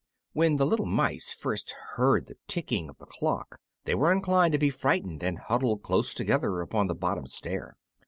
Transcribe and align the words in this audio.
When 0.33 0.55
the 0.55 0.65
little 0.65 0.87
mice 0.87 1.31
first 1.31 1.75
heard 1.93 2.25
the 2.25 2.35
ticking 2.47 2.89
of 2.89 2.97
the 2.97 3.05
clock 3.05 3.59
they 3.85 3.93
were 3.93 4.11
inclined 4.11 4.51
to 4.53 4.57
be 4.57 4.71
frightened, 4.71 5.21
and 5.21 5.37
huddled 5.37 5.83
close 5.83 6.15
together 6.15 6.59
upon 6.61 6.87
the 6.87 6.95
bottom 6.95 7.27
stair. 7.27 7.77